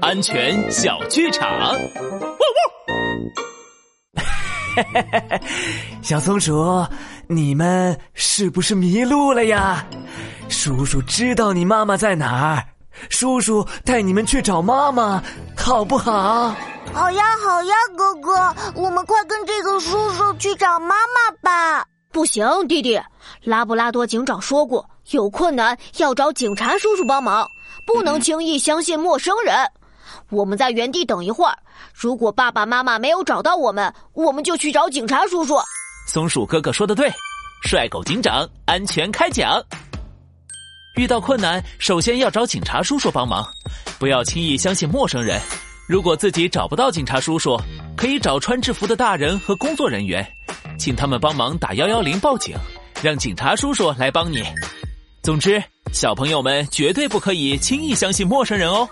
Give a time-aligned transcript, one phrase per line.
[0.00, 1.48] 安全小剧场。
[1.50, 1.78] 汪
[4.76, 5.40] 汪！
[6.02, 6.86] 小松鼠，
[7.26, 9.84] 你们是不是迷路了呀？
[10.48, 12.64] 叔叔知道你妈妈在哪儿，
[13.08, 15.22] 叔叔带你们去找妈妈，
[15.56, 16.54] 好不好？
[16.92, 21.84] 好呀，好呀，哥哥，我们快跟这个叔叔去找妈妈吧。
[22.12, 23.00] 不行，弟弟，
[23.42, 27.46] 拉布拉多警长说过，有困难要找警察叔叔帮忙，
[27.84, 29.56] 不能轻易相信陌生人。
[30.28, 31.56] 我们在原地等一会儿，
[31.92, 35.56] 如果爸爸妈妈没有找到我们，我们就去找警察叔叔。
[36.06, 37.10] 松鼠哥哥说的对，
[37.64, 39.62] 帅狗警长安全开讲。
[40.96, 43.46] 遇到困难，首先要找警察叔叔帮忙，
[43.98, 45.40] 不要轻易相信陌生人。
[45.88, 47.60] 如果自己找不到警察叔叔，
[47.96, 50.26] 可以找穿制服的大人和工作人员。
[50.78, 52.56] 请他们帮忙打幺幺零报警，
[53.02, 54.42] 让警察叔叔来帮你。
[55.22, 55.62] 总之，
[55.92, 58.88] 小朋友们绝对不可以轻易相信陌生人哦。